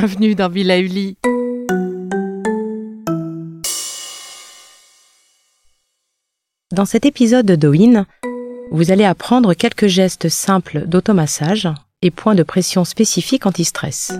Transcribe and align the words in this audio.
Bienvenue 0.00 0.36
dans 0.36 0.48
Villa 0.48 0.78
Uli. 0.78 1.16
Dans 6.70 6.84
cet 6.84 7.04
épisode 7.04 7.46
de 7.46 7.56
Doin, 7.56 8.06
vous 8.70 8.92
allez 8.92 9.02
apprendre 9.02 9.54
quelques 9.54 9.88
gestes 9.88 10.28
simples 10.28 10.86
d'automassage 10.86 11.68
et 12.02 12.12
points 12.12 12.36
de 12.36 12.44
pression 12.44 12.84
spécifiques 12.84 13.44
anti-stress. 13.44 14.12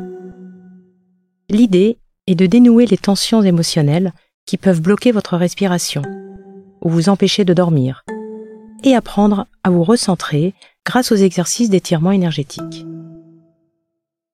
L'idée 1.49 1.99
est 2.27 2.35
de 2.35 2.47
dénouer 2.47 2.87
les 2.87 2.99
tensions 2.99 3.45
émotionnelles 3.45 4.13
qui 4.47 4.57
peuvent 4.57 4.83
bloquer 4.83 5.13
votre 5.13 5.37
respiration 5.37 6.03
ou 6.83 6.91
vous 6.91 7.09
empêcher 7.09 7.45
de 7.45 7.55
dormir 7.55 8.05
et 8.83 8.97
apprendre 8.97 9.47
à 9.63 9.71
vous 9.71 9.85
recentrer 9.85 10.55
grâce 10.85 11.13
aux 11.13 11.17
exercices 11.17 11.71
d'étirement 11.71 12.11
énergétique. 12.11 12.85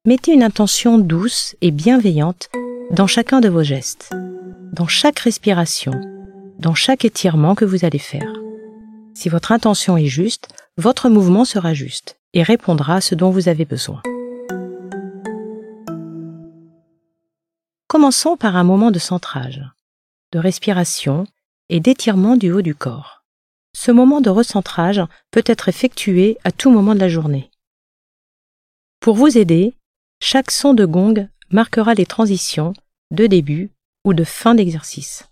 Mettez 0.06 0.34
une 0.34 0.42
intention 0.42 0.98
douce 0.98 1.56
et 1.62 1.70
bienveillante 1.70 2.50
dans 2.90 3.06
chacun 3.06 3.40
de 3.40 3.48
vos 3.48 3.62
gestes, 3.62 4.10
dans 4.70 4.86
chaque 4.86 5.20
respiration, 5.20 5.92
dans 6.58 6.74
chaque 6.74 7.06
étirement 7.06 7.54
que 7.54 7.64
vous 7.64 7.86
allez 7.86 7.98
faire. 7.98 8.30
Si 9.14 9.30
votre 9.30 9.50
intention 9.50 9.96
est 9.96 10.04
juste, 10.04 10.48
votre 10.76 11.08
mouvement 11.08 11.46
sera 11.46 11.72
juste 11.72 12.18
et 12.34 12.42
répondra 12.42 12.96
à 12.96 13.00
ce 13.00 13.14
dont 13.14 13.30
vous 13.30 13.48
avez 13.48 13.64
besoin. 13.64 14.02
Commençons 17.88 18.36
par 18.36 18.56
un 18.56 18.64
moment 18.64 18.90
de 18.90 18.98
centrage, 18.98 19.62
de 20.32 20.38
respiration 20.38 21.26
et 21.70 21.80
d'étirement 21.80 22.36
du 22.36 22.52
haut 22.52 22.60
du 22.60 22.74
corps. 22.74 23.24
Ce 23.74 23.90
moment 23.90 24.20
de 24.20 24.28
recentrage 24.28 25.00
peut 25.30 25.44
être 25.46 25.70
effectué 25.70 26.36
à 26.44 26.52
tout 26.52 26.70
moment 26.70 26.94
de 26.94 27.00
la 27.00 27.08
journée. 27.08 27.50
Pour 29.00 29.14
vous 29.14 29.38
aider, 29.38 29.72
chaque 30.20 30.50
son 30.50 30.74
de 30.74 30.86
gong 30.86 31.28
marquera 31.50 31.94
les 31.94 32.06
transitions 32.06 32.72
de 33.10 33.26
début 33.26 33.70
ou 34.04 34.14
de 34.14 34.24
fin 34.24 34.54
d'exercice. 34.54 35.28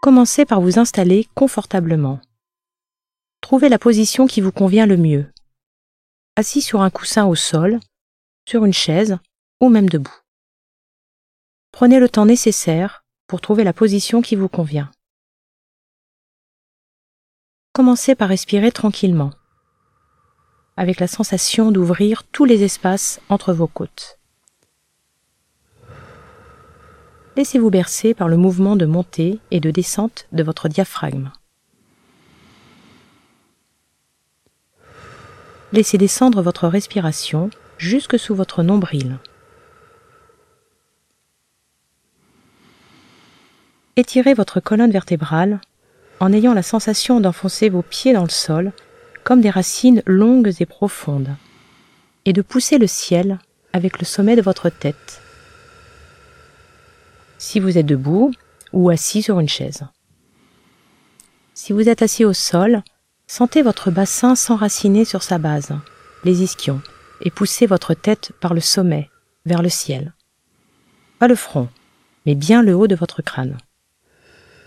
Commencez 0.00 0.44
par 0.44 0.60
vous 0.60 0.78
installer 0.78 1.28
confortablement. 1.34 2.20
Trouvez 3.40 3.68
la 3.68 3.78
position 3.78 4.26
qui 4.26 4.40
vous 4.40 4.50
convient 4.50 4.86
le 4.86 4.96
mieux. 4.96 5.30
Assis 6.34 6.62
sur 6.62 6.82
un 6.82 6.90
coussin 6.90 7.26
au 7.26 7.34
sol, 7.34 7.78
sur 8.48 8.64
une 8.64 8.72
chaise 8.72 9.18
ou 9.60 9.68
même 9.68 9.88
debout. 9.88 10.16
Prenez 11.70 12.00
le 12.00 12.08
temps 12.08 12.26
nécessaire 12.26 13.04
pour 13.28 13.40
trouver 13.40 13.62
la 13.62 13.72
position 13.72 14.22
qui 14.22 14.34
vous 14.34 14.48
convient. 14.48 14.90
Commencez 17.72 18.14
par 18.14 18.28
respirer 18.28 18.70
tranquillement, 18.70 19.30
avec 20.76 21.00
la 21.00 21.06
sensation 21.06 21.72
d'ouvrir 21.72 22.22
tous 22.24 22.44
les 22.44 22.64
espaces 22.64 23.18
entre 23.30 23.54
vos 23.54 23.66
côtes. 23.66 24.18
Laissez-vous 27.34 27.70
bercer 27.70 28.12
par 28.12 28.28
le 28.28 28.36
mouvement 28.36 28.76
de 28.76 28.84
montée 28.84 29.38
et 29.50 29.58
de 29.58 29.70
descente 29.70 30.26
de 30.32 30.42
votre 30.42 30.68
diaphragme. 30.68 31.32
Laissez 35.72 35.96
descendre 35.96 36.42
votre 36.42 36.68
respiration 36.68 37.48
jusque 37.78 38.18
sous 38.18 38.34
votre 38.34 38.62
nombril. 38.62 39.16
Étirez 43.96 44.34
votre 44.34 44.60
colonne 44.60 44.90
vertébrale 44.90 45.58
en 46.22 46.32
ayant 46.32 46.54
la 46.54 46.62
sensation 46.62 47.18
d'enfoncer 47.18 47.68
vos 47.68 47.82
pieds 47.82 48.12
dans 48.12 48.22
le 48.22 48.28
sol 48.28 48.72
comme 49.24 49.40
des 49.40 49.50
racines 49.50 50.04
longues 50.06 50.54
et 50.60 50.66
profondes, 50.66 51.34
et 52.24 52.32
de 52.32 52.42
pousser 52.42 52.78
le 52.78 52.86
ciel 52.86 53.40
avec 53.72 53.98
le 53.98 54.04
sommet 54.04 54.36
de 54.36 54.42
votre 54.42 54.68
tête, 54.70 55.20
si 57.38 57.58
vous 57.58 57.76
êtes 57.76 57.86
debout 57.86 58.30
ou 58.72 58.88
assis 58.88 59.20
sur 59.20 59.40
une 59.40 59.48
chaise. 59.48 59.82
Si 61.54 61.72
vous 61.72 61.88
êtes 61.88 62.02
assis 62.02 62.24
au 62.24 62.32
sol, 62.32 62.84
sentez 63.26 63.62
votre 63.62 63.90
bassin 63.90 64.36
s'enraciner 64.36 65.04
sur 65.04 65.24
sa 65.24 65.38
base, 65.38 65.72
les 66.22 66.44
ischions, 66.44 66.82
et 67.22 67.32
poussez 67.32 67.66
votre 67.66 67.94
tête 67.94 68.30
par 68.40 68.54
le 68.54 68.60
sommet, 68.60 69.10
vers 69.44 69.60
le 69.60 69.68
ciel. 69.68 70.14
Pas 71.18 71.26
le 71.26 71.34
front, 71.34 71.68
mais 72.26 72.36
bien 72.36 72.62
le 72.62 72.76
haut 72.76 72.86
de 72.86 72.94
votre 72.94 73.22
crâne. 73.22 73.58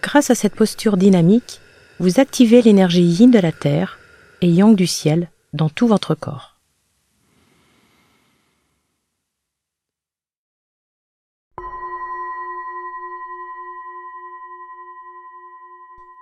Grâce 0.01 0.29
à 0.29 0.35
cette 0.35 0.55
posture 0.55 0.97
dynamique, 0.97 1.59
vous 1.99 2.19
activez 2.19 2.61
l'énergie 2.61 3.03
yin 3.03 3.31
de 3.31 3.39
la 3.39 3.51
terre 3.51 3.97
et 4.41 4.49
yang 4.49 4.75
du 4.75 4.87
ciel 4.87 5.29
dans 5.53 5.69
tout 5.69 5.87
votre 5.87 6.15
corps. 6.15 6.55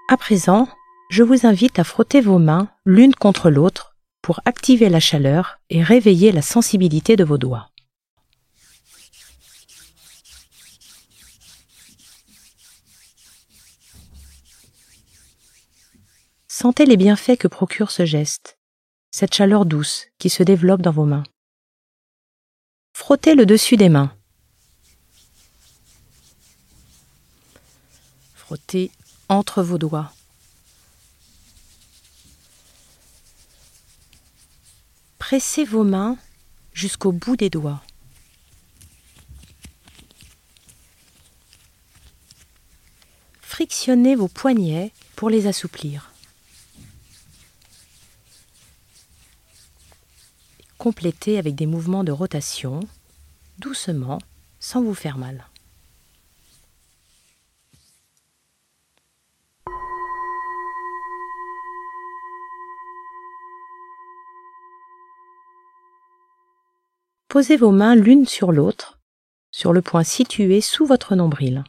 À 0.10 0.18
présent, 0.18 0.68
je 1.10 1.24
vous 1.24 1.48
invite 1.48 1.80
à 1.80 1.84
frotter 1.84 2.22
vos 2.22 2.38
mains 2.38 2.70
l'une 2.86 3.16
contre 3.16 3.50
l'autre 3.50 3.96
pour 4.22 4.42
activer 4.46 4.90
la 4.90 5.00
chaleur 5.00 5.60
et 5.70 5.82
réveiller 5.82 6.32
la 6.32 6.42
sensibilité 6.42 7.16
de 7.16 7.24
vos 7.24 7.38
doigts. 7.38 7.73
Sentez 16.64 16.86
les 16.86 16.96
bienfaits 16.96 17.36
que 17.38 17.50
procure 17.50 17.92
ce 17.92 18.06
geste, 18.06 18.58
cette 19.12 19.34
chaleur 19.34 19.66
douce 19.66 20.08
qui 20.18 20.30
se 20.30 20.44
développe 20.44 20.82
dans 20.82 20.94
vos 20.94 21.04
mains. 21.04 21.24
Frottez 22.94 23.36
le 23.36 23.46
dessus 23.46 23.76
des 23.76 23.90
mains. 23.90 24.16
Frottez 28.34 28.92
entre 29.28 29.62
vos 29.62 29.78
doigts. 29.78 30.14
Pressez 35.20 35.66
vos 35.66 35.84
mains 35.84 36.18
jusqu'au 36.72 37.12
bout 37.12 37.36
des 37.36 37.50
doigts. 37.50 37.84
Frictionnez 43.42 44.16
vos 44.16 44.30
poignets 44.30 44.94
pour 45.18 45.30
les 45.30 45.48
assouplir. 45.48 46.13
Complétez 50.84 51.38
avec 51.38 51.56
des 51.56 51.66
mouvements 51.66 52.04
de 52.04 52.12
rotation, 52.12 52.82
doucement, 53.58 54.20
sans 54.60 54.84
vous 54.84 54.94
faire 54.94 55.18
mal. 55.18 55.50
Posez 67.30 67.56
vos 67.56 67.72
mains 67.72 67.96
l'une 67.96 68.26
sur 68.26 68.52
l'autre 68.52 69.00
sur 69.52 69.72
le 69.72 69.82
point 69.82 70.04
situé 70.04 70.60
sous 70.60 70.86
votre 70.86 71.16
nombril. 71.16 71.64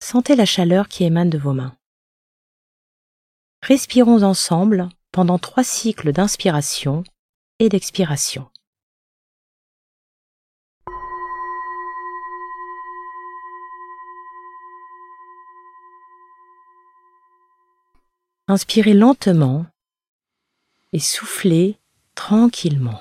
Sentez 0.00 0.36
la 0.36 0.46
chaleur 0.46 0.88
qui 0.88 1.04
émane 1.04 1.28
de 1.28 1.36
vos 1.36 1.52
mains. 1.52 1.76
Respirons 3.60 4.22
ensemble 4.22 4.88
pendant 5.14 5.38
trois 5.38 5.62
cycles 5.62 6.10
d'inspiration 6.10 7.04
et 7.60 7.68
d'expiration. 7.68 8.50
Inspirez 18.48 18.92
lentement 18.92 19.66
et 20.92 20.98
soufflez 20.98 21.78
tranquillement. 22.16 22.98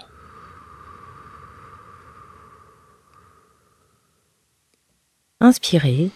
Inspirez 5.39 6.11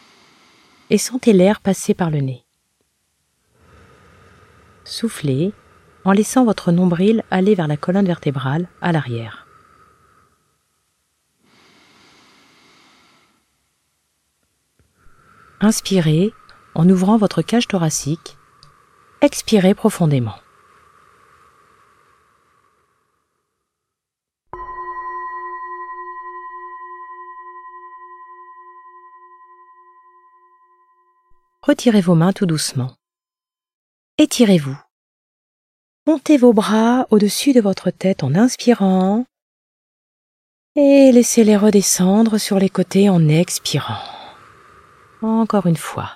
et 0.92 0.98
sentez 1.00 1.34
l'air 1.34 1.60
passer 1.60 1.96
par 1.96 2.12
le 2.12 2.20
nez. 2.20 2.46
Soufflez 4.84 5.54
en 6.08 6.14
laissant 6.14 6.46
votre 6.46 6.72
nombril 6.72 7.24
aller 7.30 7.54
vers 7.54 7.68
la 7.68 7.78
colonne 7.78 8.08
vertébrale 8.08 8.68
à 8.82 8.92
l'arrière. 8.92 9.46
Inspirez 15.60 16.34
en 16.74 16.90
ouvrant 16.90 17.18
votre 17.18 17.42
cage 17.44 17.68
thoracique. 17.68 18.38
Expirez 19.22 19.76
profondément. 19.76 20.36
retirez 31.68 32.00
vos 32.00 32.16
mains 32.16 32.32
tout 32.32 32.46
doucement. 32.46 32.96
Étirez-vous. 34.18 34.87
Montez 36.08 36.38
vos 36.38 36.54
bras 36.54 37.06
au-dessus 37.10 37.52
de 37.52 37.60
votre 37.60 37.92
tête 37.92 38.24
en 38.24 38.34
inspirant 38.34 39.26
et 40.78 41.12
laissez-les 41.12 41.58
redescendre 41.58 42.38
sur 42.38 42.60
les 42.60 42.70
côtés 42.70 43.10
en 43.10 43.28
expirant. 43.28 44.00
Encore 45.22 45.66
une 45.66 45.76
fois. 45.76 46.12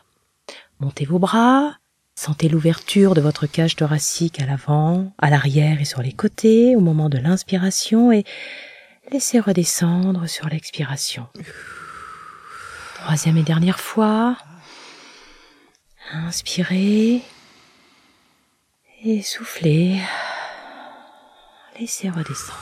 Montez 0.79 1.03
vos 1.03 1.19
bras, 1.19 1.75
sentez 2.15 2.47
l'ouverture 2.47 3.15
de 3.15 3.19
votre 3.19 3.47
cage 3.47 3.75
thoracique 3.75 4.41
à 4.41 4.45
l'avant, 4.45 5.11
à 5.17 5.29
l'arrière 5.29 5.81
et 5.81 5.85
sur 5.85 6.01
les 6.01 6.13
côtés 6.13 6.77
au 6.77 6.79
moment 6.79 7.09
de 7.09 7.17
l'inspiration 7.17 8.13
et 8.13 8.23
laissez 9.11 9.41
redescendre 9.41 10.25
sur 10.29 10.47
l'expiration. 10.47 11.27
Troisième 12.95 13.35
et 13.35 13.43
dernière 13.43 13.81
fois. 13.81 14.37
Inspirez 16.13 17.23
et 19.03 19.21
soufflez. 19.21 19.99
Laissez 21.79 22.09
redescendre. 22.09 22.59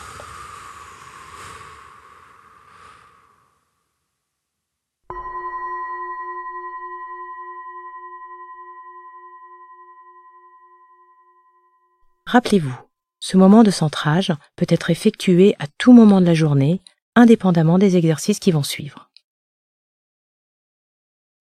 Rappelez-vous, 12.26 12.76
ce 13.20 13.38
moment 13.38 13.64
de 13.64 13.72
centrage 13.72 14.32
peut 14.56 14.68
être 14.70 14.92
effectué 14.92 15.56
à 15.58 15.66
tout 15.80 15.94
moment 15.94 16.22
de 16.22 16.28
la 16.28 16.36
journée, 16.36 16.80
indépendamment 17.16 17.80
des 17.80 17.98
exercices 17.98 18.40
qui 18.40 18.52
vont 18.52 18.64
suivre. 18.64 19.10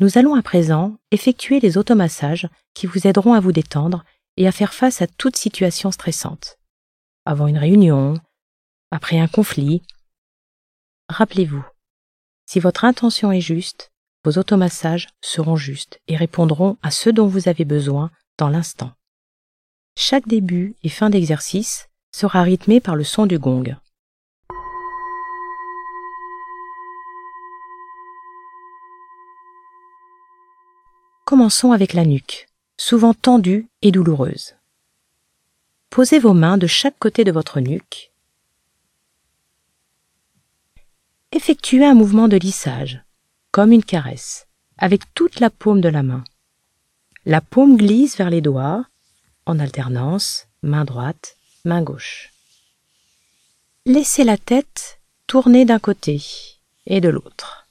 Nous 0.01 0.17
allons 0.17 0.35
à 0.35 0.43
présent 0.43 0.97
effectuer 1.11 1.61
les 1.61 1.77
automassages 1.77 2.49
qui 2.73 2.87
vous 2.87 3.07
aideront 3.07 3.35
à 3.35 3.41
vous 3.41 3.53
détendre 3.53 4.05
et 4.39 4.47
à 4.47 4.53
faire 4.53 4.73
face 4.73 5.03
à 5.03 5.09
toute 5.09 5.37
situation 5.37 5.91
stressante. 5.91 6.59
Avant 7.27 7.49
une 7.49 7.59
réunion, 7.59 8.15
après 8.93 9.19
un 9.19 9.27
conflit. 9.27 9.83
Rappelez-vous, 11.09 11.65
si 12.47 12.61
votre 12.61 12.85
intention 12.85 13.33
est 13.33 13.41
juste, 13.41 13.91
vos 14.25 14.39
automassages 14.39 15.09
seront 15.21 15.57
justes 15.57 16.01
et 16.07 16.17
répondront 16.17 16.79
à 16.83 16.93
ce 16.93 17.11
dont 17.11 17.27
vous 17.27 17.49
avez 17.49 17.65
besoin 17.65 18.13
dans 18.39 18.49
l'instant. 18.49 18.93
Chaque 19.97 20.29
début 20.29 20.77
et 20.85 20.89
fin 20.89 21.11
d'exercice 21.11 21.89
sera 22.15 22.43
rythmé 22.43 22.81
par 22.81 22.95
le 22.95 23.05
son 23.05 23.27
du 23.27 23.41
gong. 23.41 23.77
Commençons 31.25 31.73
avec 31.73 31.93
la 31.93 32.05
nuque, 32.05 32.48
souvent 32.79 33.13
tendue 33.13 33.69
et 33.83 33.93
douloureuse. 33.93 34.55
Posez 35.91 36.19
vos 36.19 36.33
mains 36.33 36.57
de 36.57 36.67
chaque 36.67 36.99
côté 36.99 37.25
de 37.25 37.33
votre 37.33 37.61
nuque. 37.61 38.13
Effectuez 41.33 41.85
un 41.85 41.95
mouvement 41.95 42.29
de 42.29 42.37
lissage, 42.37 43.03
comme 43.51 43.73
une 43.73 43.85
caresse, 43.85 44.47
avec 44.79 45.03
toute 45.13 45.41
la 45.41 45.51
paume 45.51 45.83
de 45.83 45.89
la 45.89 46.03
main. 46.03 46.25
La 47.27 47.43
paume 47.43 47.77
glisse 47.77 48.17
vers 48.17 48.31
les 48.31 48.41
doigts, 48.41 48.87
en 49.45 49.59
alternance, 49.59 50.47
main 50.63 50.85
droite, 50.85 51.37
main 51.65 51.83
gauche. 51.83 52.33
Laissez 53.85 54.25
la 54.25 54.39
tête 54.39 55.01
tourner 55.27 55.65
d'un 55.65 55.79
côté 55.79 56.23
et 56.87 57.01
de 57.01 57.09
l'autre. 57.09 57.67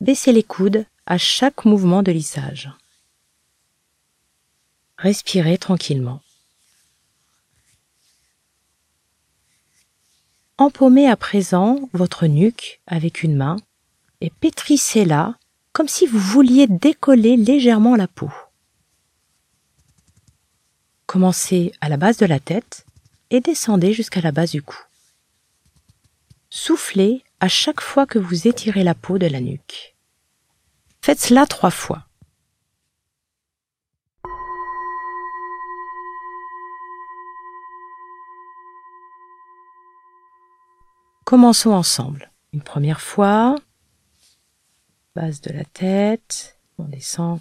Baissez 0.00 0.32
les 0.32 0.42
coudes 0.42 0.84
à 1.06 1.16
chaque 1.16 1.64
mouvement 1.64 2.02
de 2.02 2.12
lissage. 2.12 2.70
Respirez 5.02 5.58
tranquillement. 5.58 6.20
Empaumez 10.58 11.08
à 11.08 11.16
présent 11.16 11.90
votre 11.92 12.28
nuque 12.28 12.80
avec 12.86 13.24
une 13.24 13.34
main 13.34 13.56
et 14.20 14.30
pétrissez-la 14.30 15.34
comme 15.72 15.88
si 15.88 16.06
vous 16.06 16.20
vouliez 16.20 16.68
décoller 16.68 17.36
légèrement 17.36 17.96
la 17.96 18.06
peau. 18.06 18.30
Commencez 21.06 21.72
à 21.80 21.88
la 21.88 21.96
base 21.96 22.18
de 22.18 22.26
la 22.26 22.38
tête 22.38 22.86
et 23.30 23.40
descendez 23.40 23.92
jusqu'à 23.92 24.20
la 24.20 24.30
base 24.30 24.52
du 24.52 24.62
cou. 24.62 24.78
Soufflez 26.48 27.24
à 27.40 27.48
chaque 27.48 27.80
fois 27.80 28.06
que 28.06 28.20
vous 28.20 28.46
étirez 28.46 28.84
la 28.84 28.94
peau 28.94 29.18
de 29.18 29.26
la 29.26 29.40
nuque. 29.40 29.96
Faites 31.00 31.18
cela 31.18 31.44
trois 31.46 31.72
fois. 31.72 32.06
Commençons 41.32 41.70
ensemble. 41.70 42.30
Une 42.52 42.60
première 42.60 43.00
fois, 43.00 43.54
base 45.16 45.40
de 45.40 45.50
la 45.50 45.64
tête, 45.64 46.58
on 46.76 46.84
descend 46.84 47.40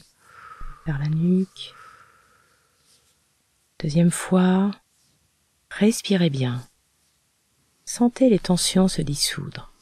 vers 0.85 0.97
la 0.97 1.09
nuque. 1.09 1.73
Deuxième 3.79 4.09
fois, 4.09 4.71
respirez 5.69 6.29
bien. 6.29 6.65
Sentez 7.83 8.29
les 8.29 8.39
tensions 8.39 8.87
se 8.87 9.01
dissoudre. 9.01 9.73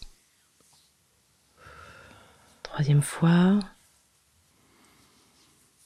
Troisième 2.64 3.04
fois, 3.04 3.60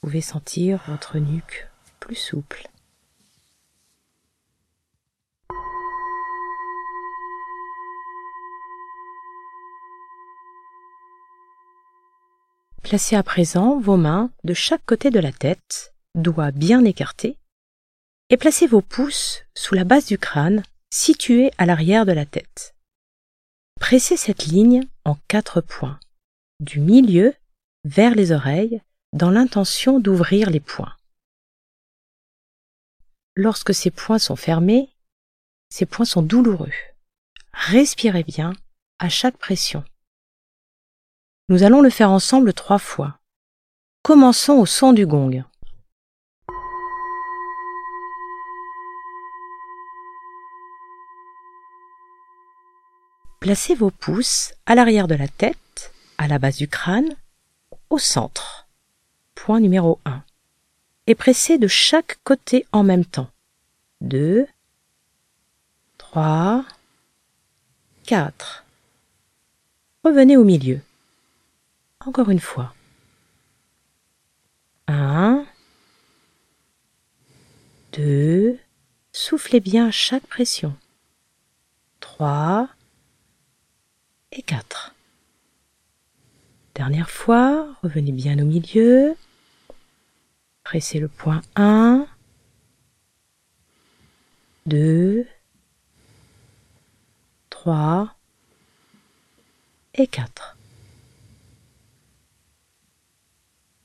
pouvez 0.00 0.22
sentir 0.22 0.80
votre 0.88 1.18
nuque 1.18 1.68
plus 2.00 2.16
souple. 2.16 2.70
Placez 12.94 13.16
à 13.16 13.24
présent 13.24 13.80
vos 13.80 13.96
mains 13.96 14.30
de 14.44 14.54
chaque 14.54 14.86
côté 14.86 15.10
de 15.10 15.18
la 15.18 15.32
tête, 15.32 15.92
doigts 16.14 16.52
bien 16.52 16.84
écartés, 16.84 17.36
et 18.30 18.36
placez 18.36 18.68
vos 18.68 18.82
pouces 18.82 19.42
sous 19.56 19.74
la 19.74 19.82
base 19.82 20.06
du 20.06 20.16
crâne, 20.16 20.62
située 20.90 21.50
à 21.58 21.66
l'arrière 21.66 22.06
de 22.06 22.12
la 22.12 22.24
tête. 22.24 22.76
Pressez 23.80 24.16
cette 24.16 24.46
ligne 24.46 24.86
en 25.04 25.16
quatre 25.26 25.60
points 25.60 25.98
du 26.60 26.78
milieu 26.78 27.34
vers 27.82 28.14
les 28.14 28.30
oreilles 28.30 28.80
dans 29.12 29.32
l'intention 29.32 29.98
d'ouvrir 29.98 30.50
les 30.50 30.60
poings. 30.60 30.94
Lorsque 33.34 33.74
ces 33.74 33.90
points 33.90 34.20
sont 34.20 34.36
fermés, 34.36 34.88
ces 35.68 35.84
points 35.84 36.06
sont 36.06 36.22
douloureux. 36.22 36.70
Respirez 37.52 38.22
bien 38.22 38.52
à 39.00 39.08
chaque 39.08 39.36
pression. 39.36 39.82
Nous 41.50 41.62
allons 41.62 41.82
le 41.82 41.90
faire 41.90 42.10
ensemble 42.10 42.54
trois 42.54 42.78
fois. 42.78 43.18
Commençons 44.02 44.54
au 44.54 44.64
son 44.64 44.94
du 44.94 45.06
gong. 45.06 45.44
Placez 53.40 53.74
vos 53.74 53.90
pouces 53.90 54.54
à 54.64 54.74
l'arrière 54.74 55.06
de 55.06 55.14
la 55.14 55.28
tête, 55.28 55.92
à 56.16 56.28
la 56.28 56.38
base 56.38 56.56
du 56.56 56.66
crâne, 56.66 57.14
au 57.90 57.98
centre. 57.98 58.66
Point 59.34 59.60
numéro 59.60 60.00
1. 60.06 60.22
Et 61.08 61.14
pressez 61.14 61.58
de 61.58 61.68
chaque 61.68 62.20
côté 62.24 62.66
en 62.72 62.82
même 62.84 63.04
temps. 63.04 63.28
2, 64.00 64.46
3, 65.98 66.64
4. 68.06 68.64
Revenez 70.04 70.38
au 70.38 70.44
milieu. 70.44 70.80
Encore 72.06 72.30
une 72.30 72.40
fois. 72.40 72.74
1, 74.88 75.46
2, 77.92 78.58
soufflez 79.12 79.60
bien 79.60 79.90
chaque 79.90 80.26
pression. 80.26 80.76
3 82.00 82.68
et 84.32 84.42
4. 84.42 84.94
Dernière 86.74 87.08
fois, 87.08 87.74
revenez 87.82 88.12
bien 88.12 88.38
au 88.38 88.44
milieu. 88.44 89.16
Pressez 90.64 90.98
le 90.98 91.08
point 91.08 91.40
1, 91.56 92.06
2, 94.66 95.26
3 97.48 98.14
et 99.94 100.06
4. 100.06 100.58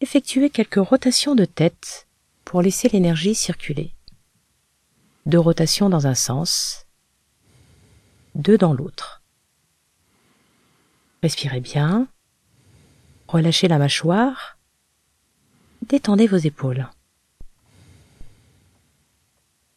Effectuez 0.01 0.49
quelques 0.49 0.75
rotations 0.75 1.35
de 1.35 1.43
tête 1.43 2.07
pour 2.45 2.61
laisser 2.61 2.87
l'énergie 2.87 3.35
circuler. 3.35 3.93
Deux 5.25 5.39
rotations 5.39 5.89
dans 5.89 6.07
un 6.07 6.15
sens, 6.15 6.85
deux 8.33 8.57
dans 8.57 8.73
l'autre. 8.73 9.21
Respirez 11.21 11.59
bien, 11.59 12.07
relâchez 13.27 13.67
la 13.67 13.77
mâchoire, 13.77 14.57
détendez 15.89 16.27
vos 16.27 16.37
épaules. 16.37 16.87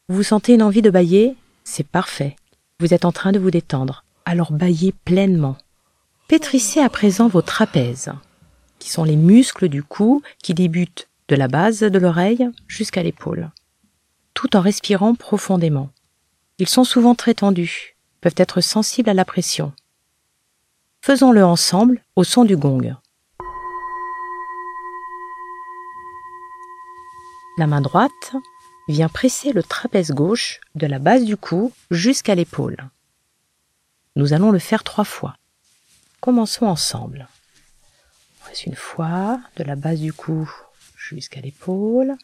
Vous 0.09 0.23
sentez 0.23 0.55
une 0.55 0.63
envie 0.63 0.83
de 0.83 0.91
bailler? 0.91 1.37
C'est 1.65 1.87
parfait. 1.87 2.37
Vous 2.79 2.95
êtes 2.95 3.05
en 3.05 3.13
train 3.13 3.33
de 3.33 3.41
vous 3.41 3.51
détendre. 3.51 4.05
Alors 4.25 4.53
baillez 4.53 4.93
pleinement. 4.93 5.57
Pétrissez 6.29 6.81
à 6.81 6.89
présent 6.89 7.27
vos 7.27 7.43
trapèzes, 7.43 8.13
qui 8.83 8.91
sont 8.91 9.05
les 9.05 9.15
muscles 9.15 9.69
du 9.69 9.85
cou 9.85 10.23
qui 10.43 10.55
débutent 10.55 11.09
de 11.29 11.37
la 11.37 11.47
base 11.47 11.81
de 11.81 11.99
l'oreille 12.01 12.51
jusqu'à 12.67 13.05
l'épaule, 13.05 13.53
tout 14.35 14.57
en 14.57 14.61
respirant 14.61 15.15
profondément. 15.15 15.91
Ils 16.59 16.69
sont 16.69 16.83
souvent 16.83 17.15
très 17.15 17.35
tendus, 17.35 17.95
peuvent 18.21 18.35
être 18.37 18.61
sensibles 18.61 19.09
à 19.09 19.15
la 19.15 19.25
pression. 19.25 19.73
Faisons-le 21.01 21.45
ensemble 21.45 22.03
au 22.17 22.25
son 22.25 22.45
du 22.45 22.57
gong. 22.57 22.97
La 27.57 27.69
main 27.69 27.83
droite 27.83 28.33
vient 28.89 29.09
presser 29.09 29.53
le 29.53 29.63
trapèze 29.63 30.11
gauche 30.11 30.61
de 30.75 30.89
la 30.89 30.99
base 30.99 31.25
du 31.25 31.37
cou 31.37 31.73
jusqu'à 31.93 32.35
l'épaule. 32.35 32.79
Nous 34.17 34.33
allons 34.33 34.51
le 34.51 34.59
faire 34.59 34.83
trois 34.83 35.05
fois. 35.05 35.37
Commençons 36.21 36.67
ensemble. 36.67 37.29
Presse 38.53 38.67
une 38.67 38.75
fois 38.75 39.41
de 39.57 39.65
la 39.65 39.77
base 39.77 40.01
du 40.01 40.13
cou 40.13 40.47
jusqu'à 40.95 41.41
l'épaule. 41.41 42.19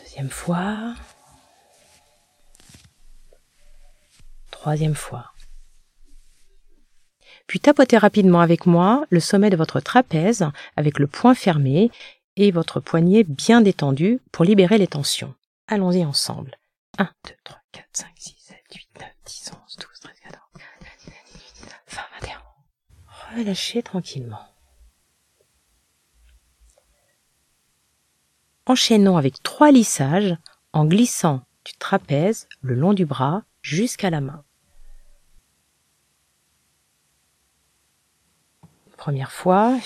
Deuxième 0.00 0.30
fois. 0.30 0.94
Troisième 4.50 4.96
fois. 4.96 5.30
Puis 7.46 7.60
tapotez 7.60 7.98
rapidement 7.98 8.40
avec 8.40 8.66
moi 8.66 9.04
le 9.10 9.20
sommet 9.20 9.50
de 9.50 9.56
votre 9.56 9.78
trapèze 9.78 10.44
avec 10.76 10.98
le 10.98 11.06
poing 11.06 11.36
fermé 11.36 11.92
et 12.34 12.50
votre 12.50 12.80
poignet 12.80 13.22
bien 13.22 13.60
détendu 13.60 14.18
pour 14.32 14.44
libérer 14.44 14.78
les 14.78 14.88
tensions. 14.88 15.36
Allons-y 15.68 16.04
ensemble. 16.04 16.58
1, 16.98 17.04
2, 17.04 17.34
3, 17.44 17.60
4, 17.70 17.86
5, 17.92 18.08
6, 18.16 18.34
7, 18.38 18.56
8, 18.74 18.88
9, 18.98 19.08
10, 19.24 19.50
11, 19.68 19.76
12, 19.76 20.00
13, 20.00 20.12
14, 20.24 20.42
15, 20.58 20.64
16, 20.98 21.12
17, 21.12 21.14
18, 21.32 21.62
19, 21.62 21.80
20, 21.86 22.02
21. 22.22 22.41
Relâchez 23.36 23.82
tranquillement. 23.82 24.46
Enchaînons 28.66 29.16
avec 29.16 29.42
trois 29.42 29.70
lissages 29.70 30.36
en 30.72 30.84
glissant 30.84 31.44
du 31.64 31.72
trapèze 31.74 32.46
le 32.60 32.74
long 32.74 32.92
du 32.92 33.06
bras 33.06 33.42
jusqu'à 33.62 34.10
la 34.10 34.20
main. 34.20 34.44
Première 38.96 39.32
fois. 39.32 39.78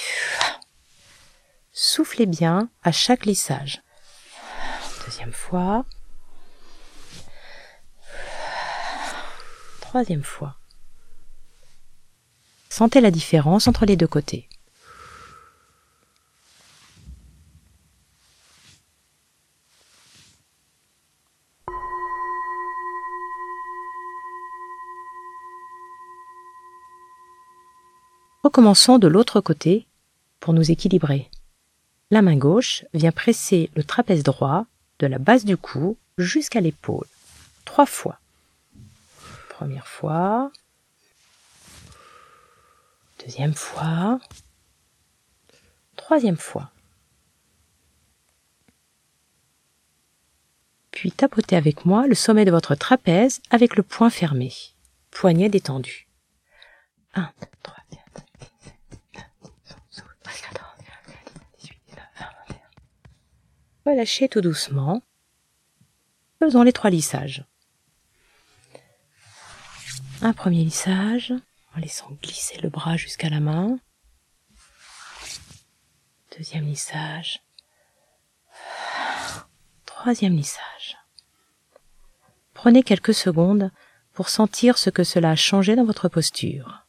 Soufflez 1.73 2.26
bien 2.26 2.69
à 2.83 2.93
chaque 2.93 3.26
lissage. 3.26 3.83
Deuxième 5.07 5.33
fois. 5.33 5.85
Troisième 9.81 10.25
fois. 10.25 10.59
Sentez 12.78 13.00
la 13.00 13.11
différence 13.11 13.68
entre 13.68 13.87
les 13.87 13.97
deux 13.97 14.06
côtés. 14.06 14.50
Recommençons 28.45 28.99
de 28.99 29.09
l'autre 29.09 29.40
côté 29.40 29.87
pour 30.40 30.52
nous 30.52 30.71
équilibrer. 30.71 31.30
La 32.11 32.21
main 32.21 32.37
gauche 32.37 32.85
vient 32.92 33.11
presser 33.11 33.71
le 33.75 33.85
trapèze 33.85 34.23
droit 34.23 34.66
de 34.99 35.06
la 35.06 35.16
base 35.18 35.47
du 35.47 35.56
cou 35.56 35.97
jusqu'à 36.18 36.61
l'épaule. 36.61 37.06
Trois 37.64 37.87
fois. 37.87 38.18
Première 39.49 39.88
fois. 39.88 40.52
Deuxième 43.26 43.54
fois. 43.54 44.21
Troisième 45.97 46.37
fois. 46.37 46.71
Puis 50.92 51.11
tapotez 51.11 51.56
avec 51.56 51.85
moi 51.85 52.06
le 52.06 52.14
sommet 52.14 52.45
de 52.45 52.52
votre 52.52 52.76
trapèze 52.76 53.40
avec 53.50 53.75
le 53.75 53.83
poing 53.83 54.11
fermé. 54.11 54.52
Poignet 55.11 55.49
détendu. 55.49 56.06
1, 57.14 57.23
2, 57.40 57.47
3, 57.64 57.76
4, 57.90 58.04
5, 58.14 58.26
6, 58.38 58.45
7, 58.61 58.75
8, 59.02 59.12
9, 59.16 59.25
10, 59.42 59.50
11, 59.83 59.90
12, 59.90 60.04
13, 60.23 60.40
14, 60.42 60.71
15, 60.78 60.97
16, 61.06 61.16
17, 61.18 61.42
18, 61.59 61.80
19, 61.88 62.04
20, 62.18 62.26
21. 62.49 63.90
Relâchez 63.90 64.28
tout 64.28 64.40
doucement. 64.40 65.02
Faisons 66.38 66.62
les 66.62 66.73
trois 66.73 66.90
lissages. 66.90 67.45
Un 70.23 70.33
premier 70.33 70.62
lissage, 70.62 71.35
en 71.76 71.80
laissant 71.80 72.11
glisser 72.23 72.59
le 72.59 72.71
bras 72.71 72.97
jusqu'à 72.97 73.28
la 73.28 73.40
main. 73.40 73.78
Deuxième 76.37 76.64
lissage. 76.64 77.40
Troisième 79.85 80.37
lissage. 80.37 80.97
Prenez 82.54 82.83
quelques 82.83 83.14
secondes 83.14 83.71
pour 84.12 84.28
sentir 84.28 84.78
ce 84.78 84.90
que 84.90 85.04
cela 85.04 85.30
a 85.30 85.37
changé 85.37 85.76
dans 85.76 85.85
votre 85.85 86.09
posture. 86.09 86.86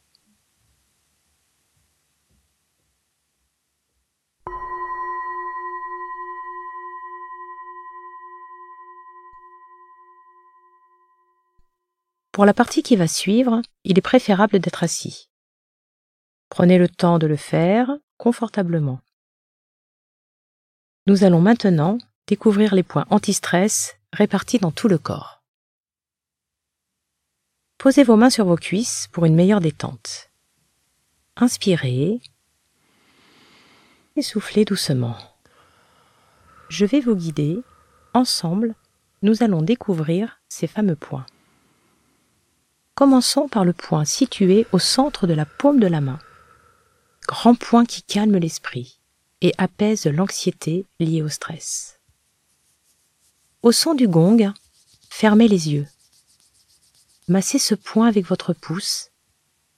Pour 12.38 12.46
la 12.46 12.54
partie 12.54 12.84
qui 12.84 12.94
va 12.94 13.08
suivre, 13.08 13.62
il 13.82 13.98
est 13.98 14.00
préférable 14.00 14.60
d'être 14.60 14.84
assis. 14.84 15.28
Prenez 16.50 16.78
le 16.78 16.88
temps 16.88 17.18
de 17.18 17.26
le 17.26 17.34
faire 17.34 17.96
confortablement. 18.16 19.00
Nous 21.08 21.24
allons 21.24 21.40
maintenant 21.40 21.98
découvrir 22.28 22.76
les 22.76 22.84
points 22.84 23.06
anti-stress 23.10 23.96
répartis 24.12 24.60
dans 24.60 24.70
tout 24.70 24.86
le 24.86 24.98
corps. 24.98 25.42
Posez 27.76 28.04
vos 28.04 28.14
mains 28.14 28.30
sur 28.30 28.44
vos 28.44 28.54
cuisses 28.54 29.08
pour 29.10 29.24
une 29.24 29.34
meilleure 29.34 29.60
détente. 29.60 30.30
Inspirez 31.34 32.20
et 34.14 34.22
soufflez 34.22 34.64
doucement. 34.64 35.16
Je 36.68 36.86
vais 36.86 37.00
vous 37.00 37.16
guider. 37.16 37.64
Ensemble, 38.14 38.76
nous 39.22 39.42
allons 39.42 39.62
découvrir 39.62 40.40
ces 40.48 40.68
fameux 40.68 40.94
points. 40.94 41.26
Commençons 42.98 43.46
par 43.46 43.64
le 43.64 43.72
point 43.72 44.04
situé 44.04 44.66
au 44.72 44.80
centre 44.80 45.28
de 45.28 45.32
la 45.32 45.46
paume 45.46 45.78
de 45.78 45.86
la 45.86 46.00
main. 46.00 46.18
Grand 47.28 47.54
point 47.54 47.84
qui 47.84 48.02
calme 48.02 48.36
l'esprit 48.38 48.98
et 49.40 49.54
apaise 49.56 50.06
l'anxiété 50.06 50.84
liée 50.98 51.22
au 51.22 51.28
stress. 51.28 52.00
Au 53.62 53.70
son 53.70 53.94
du 53.94 54.08
gong, 54.08 54.52
fermez 55.10 55.46
les 55.46 55.68
yeux. 55.68 55.86
massez 57.28 57.60
ce 57.60 57.76
point 57.76 58.08
avec 58.08 58.26
votre 58.26 58.52
pouce 58.52 59.12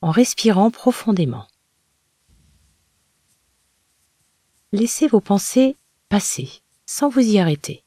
en 0.00 0.12
respirant 0.12 0.70
profondément. 0.70 1.46
Laissez 4.72 5.08
vos 5.08 5.20
pensées 5.20 5.76
passer 6.08 6.62
sans 6.86 7.10
vous 7.10 7.20
y 7.20 7.38
arrêter. 7.38 7.84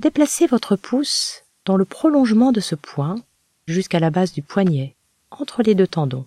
Déplacez 0.00 0.46
votre 0.46 0.76
pouce 0.76 1.42
dans 1.64 1.76
le 1.76 1.86
prolongement 1.86 2.52
de 2.52 2.60
ce 2.60 2.74
point 2.74 3.16
jusqu'à 3.66 3.98
la 3.98 4.10
base 4.10 4.32
du 4.32 4.42
poignet, 4.42 4.94
entre 5.30 5.62
les 5.62 5.74
deux 5.74 5.86
tendons. 5.86 6.26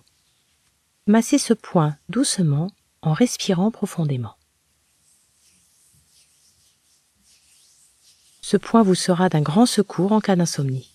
Massez 1.06 1.38
ce 1.38 1.54
point 1.54 1.96
doucement 2.08 2.70
en 3.02 3.12
respirant 3.12 3.70
profondément. 3.70 4.36
Ce 8.42 8.56
point 8.56 8.82
vous 8.82 8.96
sera 8.96 9.28
d'un 9.28 9.42
grand 9.42 9.66
secours 9.66 10.10
en 10.10 10.20
cas 10.20 10.34
d'insomnie. 10.34 10.90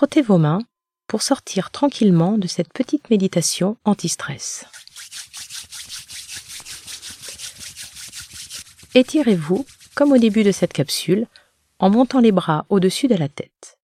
Frottez 0.00 0.22
vos 0.22 0.38
mains 0.38 0.62
pour 1.08 1.20
sortir 1.20 1.70
tranquillement 1.70 2.38
de 2.38 2.46
cette 2.46 2.72
petite 2.72 3.10
méditation 3.10 3.76
anti-stress. 3.84 4.64
Étirez-vous, 8.94 9.66
comme 9.94 10.12
au 10.12 10.16
début 10.16 10.42
de 10.42 10.52
cette 10.52 10.72
capsule, 10.72 11.26
en 11.78 11.90
montant 11.90 12.20
les 12.20 12.32
bras 12.32 12.64
au-dessus 12.70 13.08
de 13.08 13.14
la 13.14 13.28
tête. 13.28 13.78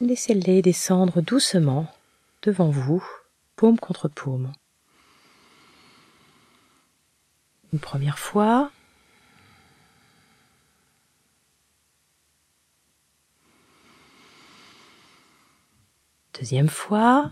Laissez-les 0.00 0.62
descendre 0.62 1.20
doucement 1.20 1.92
devant 2.40 2.70
vous, 2.70 3.04
paume 3.54 3.78
contre 3.78 4.08
paume. 4.08 4.50
Une 7.74 7.80
première 7.80 8.18
fois, 8.18 8.70
Deuxième 16.38 16.68
fois. 16.68 17.30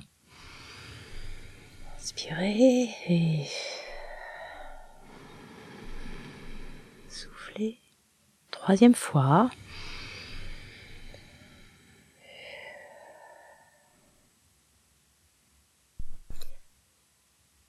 Inspirez 1.99 2.89
et 3.09 3.47
soufflez. 7.09 7.79
Troisième 8.53 8.95
fois. 8.95 9.51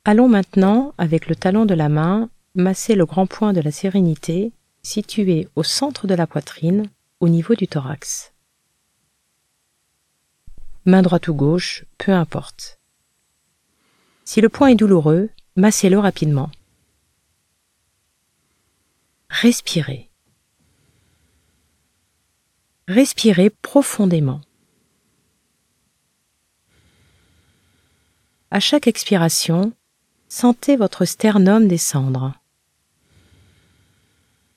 Allons 0.05 0.27
maintenant, 0.27 0.93
avec 0.97 1.27
le 1.27 1.35
talon 1.35 1.65
de 1.65 1.73
la 1.73 1.89
main, 1.89 2.29
masser 2.53 2.93
le 2.93 3.05
grand 3.05 3.25
point 3.25 3.53
de 3.53 3.61
la 3.61 3.71
sérénité 3.71 4.51
situé 4.83 5.47
au 5.55 5.63
centre 5.63 6.05
de 6.05 6.13
la 6.13 6.27
poitrine, 6.27 6.89
au 7.21 7.29
niveau 7.29 7.55
du 7.55 7.67
thorax 7.67 8.32
main 10.85 11.01
droite 11.01 11.27
ou 11.27 11.33
gauche, 11.33 11.85
peu 11.97 12.11
importe. 12.11 12.79
Si 14.25 14.41
le 14.41 14.49
point 14.49 14.69
est 14.69 14.75
douloureux, 14.75 15.29
massez-le 15.55 15.99
rapidement. 15.99 16.49
Respirez. 19.29 20.09
Respirez 22.87 23.49
profondément. 23.49 24.41
À 28.51 28.59
chaque 28.59 28.87
expiration, 28.87 29.73
sentez 30.29 30.75
votre 30.75 31.05
sternum 31.05 31.67
descendre. 31.67 32.33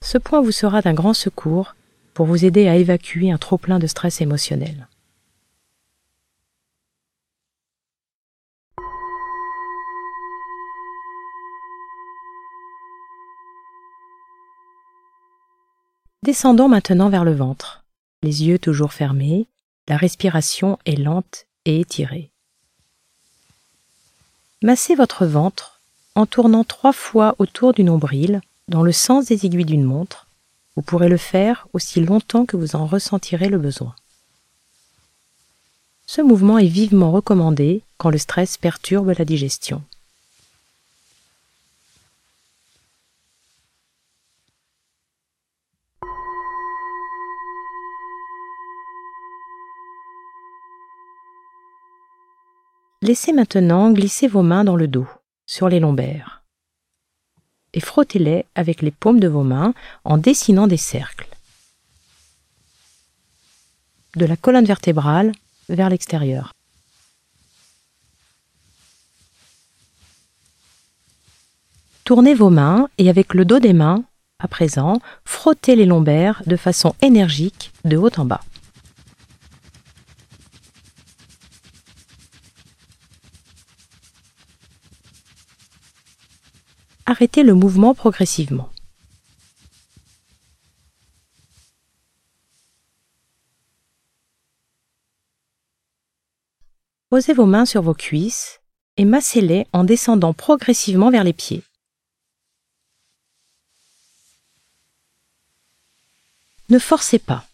Ce 0.03 0.19
point 0.19 0.43
vous 0.43 0.53
sera 0.53 0.83
d'un 0.83 0.93
grand 0.93 1.15
secours 1.15 1.75
pour 2.13 2.27
vous 2.27 2.45
aider 2.45 2.69
à 2.69 2.77
évacuer 2.77 3.31
un 3.31 3.39
trop-plein 3.39 3.79
de 3.79 3.87
stress 3.87 4.21
émotionnel. 4.21 4.89
Descendons 16.27 16.69
maintenant 16.69 17.09
vers 17.09 17.25
le 17.25 17.33
ventre, 17.33 17.85
les 18.25 18.43
yeux 18.43 18.59
toujours 18.59 18.93
fermés, 18.93 19.47
la 19.87 19.97
respiration 19.97 20.77
est 20.85 20.97
lente 20.97 21.47
et 21.67 21.79
étirée. 21.79 22.33
Massez 24.61 24.97
votre 24.97 25.25
ventre 25.25 25.81
en 26.17 26.27
tournant 26.27 26.65
trois 26.65 26.93
fois 26.93 27.37
autour 27.39 27.75
du 27.75 27.85
nombril 27.85 28.41
dans 28.67 28.83
le 28.83 28.91
sens 28.91 29.27
des 29.27 29.47
aiguilles 29.47 29.65
d'une 29.65 29.85
montre. 29.85 30.27
Vous 30.75 30.83
pourrez 30.83 31.09
le 31.09 31.17
faire 31.17 31.69
aussi 31.75 32.01
longtemps 32.01 32.45
que 32.45 32.57
vous 32.57 32.75
en 32.75 32.87
ressentirez 32.87 33.49
le 33.49 33.59
besoin. 33.59 33.95
Ce 36.07 36.23
mouvement 36.23 36.59
est 36.59 36.67
vivement 36.67 37.13
recommandé 37.13 37.85
quand 37.99 38.11
le 38.11 38.19
stress 38.19 38.59
perturbe 38.59 39.13
la 39.17 39.25
digestion. 39.25 39.85
Laissez 53.07 53.33
maintenant 53.33 53.93
glisser 53.93 54.27
vos 54.27 54.43
mains 54.43 54.65
dans 54.65 54.75
le 54.75 54.89
dos, 54.89 55.07
sur 55.47 55.69
les 55.69 55.79
lombaires, 55.79 56.43
et 57.73 57.79
frottez-les 57.79 58.47
avec 58.57 58.83
les 58.83 58.91
paumes 58.91 59.21
de 59.21 59.29
vos 59.29 59.45
mains 59.45 59.75
en 60.03 60.19
dessinant 60.19 60.67
des 60.67 60.77
cercles. 60.77 61.29
De 64.17 64.27
la 64.27 64.37
colonne 64.37 64.65
vertébrale 64.65 65.31
vers 65.69 65.89
l'extérieur. 65.89 66.53
Tournez 72.03 72.35
vos 72.35 72.51
mains 72.51 72.89
et 72.99 73.09
avec 73.09 73.35
le 73.35 73.45
dos 73.45 73.61
des 73.61 73.73
mains, 73.73 74.03
à 74.41 74.49
présent, 74.49 75.01
frottez 75.25 75.77
les 75.77 75.87
lombaires 75.87 76.43
de 76.47 76.57
façon 76.57 76.97
énergique 77.03 77.71
de 77.85 77.97
haut 77.97 78.11
en 78.17 78.25
bas. 78.25 78.43
Arrêtez 87.07 87.43
le 87.45 87.55
mouvement 87.55 87.95
progressivement. 87.95 88.71
Posez 97.09 97.33
vos 97.33 97.47
mains 97.47 97.65
sur 97.65 97.83
vos 97.83 97.95
cuisses 97.95 98.61
et 98.97 99.05
massez-les 99.05 99.67
en 99.73 99.85
descendant 99.85 100.35
progressivement 100.35 101.11
vers 101.11 101.25
les 101.25 101.33
pieds. 101.33 101.63
Ne 106.69 106.81
forcez 106.81 107.21
pas. 107.21 107.47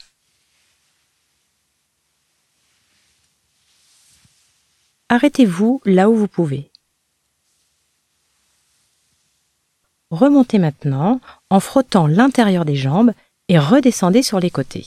Arrêtez-vous 5.10 5.82
là 5.84 6.08
où 6.08 6.16
vous 6.16 6.28
pouvez. 6.28 6.71
Remontez 10.12 10.58
maintenant 10.58 11.22
en 11.48 11.58
frottant 11.58 12.06
l'intérieur 12.06 12.66
des 12.66 12.76
jambes 12.76 13.12
et 13.48 13.58
redescendez 13.58 14.22
sur 14.22 14.40
les 14.40 14.50
côtés. 14.50 14.86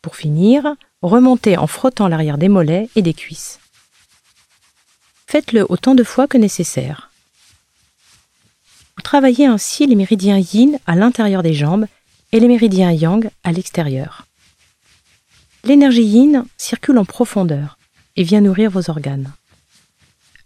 Pour 0.00 0.14
finir, 0.14 0.76
remontez 1.02 1.56
en 1.56 1.66
frottant 1.66 2.06
l'arrière 2.06 2.38
des 2.38 2.48
mollets 2.48 2.88
et 2.94 3.02
des 3.02 3.14
cuisses. 3.14 3.58
Faites-le 5.26 5.66
autant 5.68 5.96
de 5.96 6.04
fois 6.04 6.28
que 6.28 6.38
nécessaire. 6.38 7.10
Vous 8.96 9.02
travaillez 9.02 9.46
ainsi 9.46 9.88
les 9.88 9.96
méridiens 9.96 10.38
yin 10.38 10.78
à 10.86 10.94
l'intérieur 10.94 11.42
des 11.42 11.54
jambes 11.54 11.86
et 12.30 12.38
les 12.38 12.46
méridiens 12.46 12.92
yang 12.92 13.28
à 13.42 13.50
l'extérieur. 13.50 14.28
L'énergie 15.64 16.04
yin 16.04 16.44
circule 16.56 16.98
en 16.98 17.04
profondeur 17.04 17.76
et 18.14 18.22
vient 18.22 18.40
nourrir 18.40 18.70
vos 18.70 18.88
organes. 18.88 19.32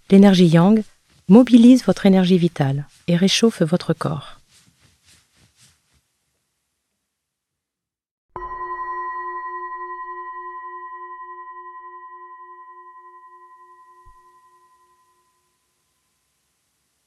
L'énergie 0.09 0.47
yang 0.47 0.83
mobilise 1.29 1.85
votre 1.85 2.07
énergie 2.07 2.39
vitale 2.39 2.87
et 3.09 3.17
réchauffe 3.17 3.63
votre 3.63 3.93
corps. 3.95 4.39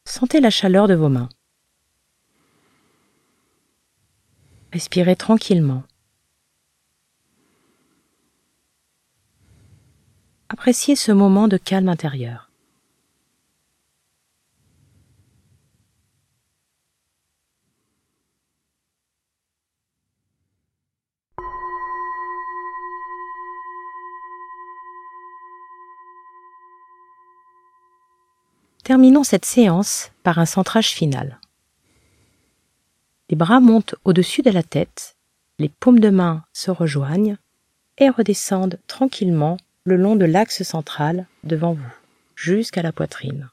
Sentez 0.05 0.41
la 0.41 0.49
chaleur 0.49 0.87
de 0.87 0.95
vos 0.95 1.07
mains. 1.07 1.29
Respirez 4.73 5.15
tranquillement. 5.15 5.83
Appréciez 10.49 10.97
ce 10.97 11.13
moment 11.13 11.47
de 11.47 11.57
calme 11.57 11.87
intérieur. 11.87 12.48
Terminons 28.89 29.23
cette 29.23 29.45
séance 29.45 30.09
par 30.23 30.39
un 30.39 30.47
centrage 30.47 30.89
final. 30.89 31.39
Les 33.29 33.35
bras 33.35 33.59
montent 33.59 33.93
au-dessus 34.03 34.41
de 34.41 34.49
la 34.49 34.63
tête, 34.63 35.15
les 35.59 35.69
paumes 35.69 35.99
de 35.99 36.09
main 36.09 36.43
se 36.53 36.71
rejoignent 36.71 37.37
et 37.99 38.09
redescendent 38.09 38.79
tranquillement 38.87 39.57
le 39.83 39.95
long 39.95 40.15
de 40.15 40.25
l'axe 40.25 40.63
central 40.63 41.27
devant 41.43 41.73
vous, 41.73 41.93
jusqu'à 42.33 42.81
la 42.81 42.91
poitrine. 42.91 43.51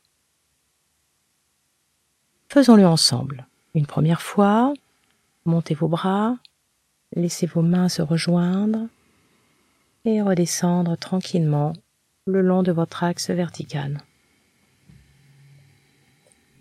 Faisons-le 2.48 2.86
ensemble. 2.86 3.46
Une 3.74 3.84
première 3.84 4.22
fois, 4.22 4.72
montez 5.44 5.74
vos 5.74 5.88
bras, 5.88 6.38
laissez 7.14 7.44
vos 7.44 7.60
mains 7.60 7.90
se 7.90 8.00
rejoindre 8.00 8.88
et 10.06 10.22
redescendre 10.22 10.96
tranquillement 10.96 11.74
le 12.24 12.40
long 12.40 12.62
de 12.62 12.72
votre 12.72 13.04
axe 13.04 13.28
vertical. 13.28 14.00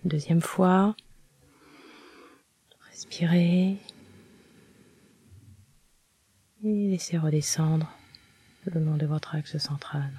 Deuxième 0.06 0.42
fois. 0.42 0.96
Respirez. 2.92 3.78
Et 6.64 6.88
laissez 6.90 7.18
redescendre 7.18 7.92
le 8.66 8.82
long 8.82 8.98
de 8.98 9.08
votre 9.08 9.34
axe 9.34 9.58
central. 9.58 10.12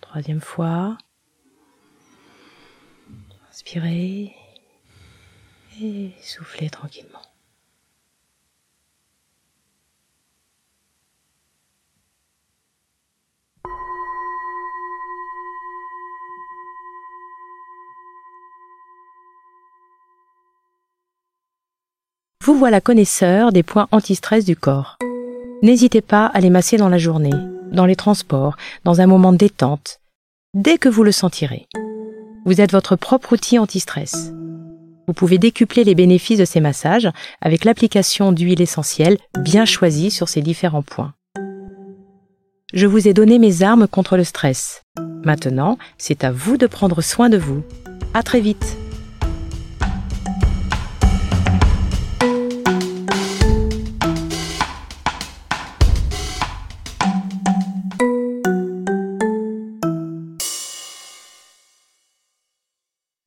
Troisième 0.00 0.40
fois. 0.40 0.98
Inspirez 3.48 4.34
et 5.80 6.10
soufflez 6.20 6.68
tranquillement. 6.68 7.22
Vous 22.44 22.54
voilà 22.54 22.82
connaisseur 22.82 23.52
des 23.52 23.62
points 23.62 23.88
anti-stress 23.90 24.44
du 24.44 24.54
corps. 24.54 24.98
N'hésitez 25.62 26.02
pas 26.02 26.26
à 26.26 26.40
les 26.40 26.50
masser 26.50 26.76
dans 26.76 26.90
la 26.90 26.98
journée, 26.98 27.32
dans 27.72 27.86
les 27.86 27.96
transports, 27.96 28.56
dans 28.84 29.00
un 29.00 29.06
moment 29.06 29.32
de 29.32 29.38
détente, 29.38 30.00
dès 30.52 30.76
que 30.76 30.90
vous 30.90 31.04
le 31.04 31.10
sentirez. 31.10 31.66
Vous 32.44 32.60
êtes 32.60 32.72
votre 32.72 32.96
propre 32.96 33.32
outil 33.32 33.58
anti-stress. 33.58 34.30
Vous 35.06 35.14
pouvez 35.14 35.38
décupler 35.38 35.84
les 35.84 35.94
bénéfices 35.94 36.38
de 36.38 36.44
ces 36.44 36.60
massages 36.60 37.08
avec 37.40 37.64
l'application 37.64 38.30
d'huile 38.30 38.60
essentielle 38.60 39.16
bien 39.38 39.64
choisie 39.64 40.10
sur 40.10 40.28
ces 40.28 40.42
différents 40.42 40.82
points. 40.82 41.14
Je 42.74 42.86
vous 42.86 43.08
ai 43.08 43.14
donné 43.14 43.38
mes 43.38 43.62
armes 43.62 43.88
contre 43.88 44.18
le 44.18 44.24
stress. 44.24 44.82
Maintenant, 45.24 45.78
c'est 45.96 46.24
à 46.24 46.30
vous 46.30 46.58
de 46.58 46.66
prendre 46.66 47.00
soin 47.00 47.30
de 47.30 47.38
vous. 47.38 47.62
À 48.12 48.22
très 48.22 48.40
vite! 48.40 48.76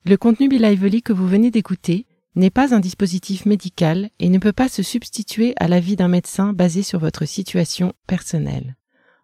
Le 0.08 0.16
contenu 0.16 0.48
Be 0.48 1.02
que 1.02 1.12
vous 1.12 1.28
venez 1.28 1.52
d'écouter 1.52 2.06
n'est 2.36 2.50
pas 2.50 2.74
un 2.74 2.80
dispositif 2.80 3.46
médical 3.46 4.10
et 4.20 4.30
ne 4.30 4.38
peut 4.38 4.54
pas 4.54 4.70
se 4.70 4.82
substituer 4.82 5.54
à 5.58 5.68
l'avis 5.68 5.98
d'un 5.98 6.08
médecin 6.08 6.54
basé 6.54 6.82
sur 6.82 6.98
votre 6.98 7.26
situation 7.26 7.92
personnelle. 8.08 8.78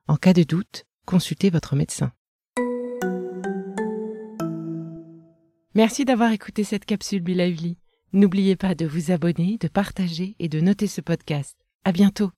En 0.09 0.17
cas 0.17 0.33
de 0.33 0.43
doute, 0.43 0.83
consultez 1.05 1.49
votre 1.49 1.77
médecin. 1.77 2.11
Merci 5.73 6.03
d'avoir 6.03 6.33
écouté 6.33 6.65
cette 6.65 6.83
capsule 6.83 7.23
Be 7.23 7.29
N'oubliez 8.11 8.57
pas 8.57 8.75
de 8.75 8.85
vous 8.85 9.09
abonner, 9.11 9.57
de 9.61 9.69
partager 9.69 10.35
et 10.39 10.49
de 10.49 10.59
noter 10.59 10.87
ce 10.87 10.99
podcast. 10.99 11.55
À 11.85 11.93
bientôt! 11.93 12.31